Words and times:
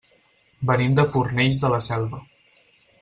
Venim 0.71 0.95
de 0.99 1.05
Fornells 1.11 1.61
de 1.67 1.71
la 1.75 1.81
Selva. 1.89 2.23